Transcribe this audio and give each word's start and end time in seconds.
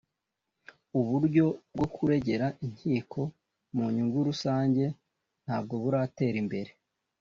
ubu 0.97 1.09
buryo 1.19 1.45
bwo 1.73 1.87
kuregera 1.95 2.45
inkiko 2.65 3.21
mu 3.75 3.85
nyungu 3.93 4.17
rusange 4.29 4.83
ntabwo 5.45 5.73
buratera 5.83 6.37
imbere 6.43 6.71